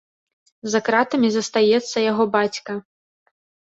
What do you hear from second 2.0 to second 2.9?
яго бацька.